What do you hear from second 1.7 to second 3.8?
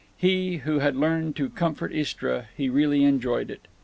Istra—he really enjoyed it.